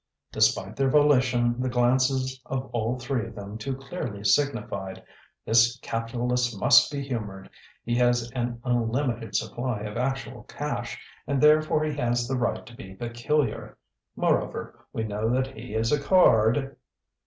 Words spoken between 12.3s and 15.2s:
right to be peculiar. Moreover, we